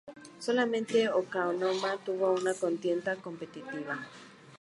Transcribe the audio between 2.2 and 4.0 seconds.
una contienda competitiva.